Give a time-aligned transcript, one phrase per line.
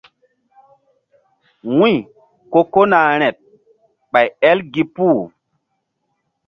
[1.77, 1.93] Wu̧y
[2.51, 3.35] ko kona rȩɗ
[4.11, 5.21] ɓay el gi puh.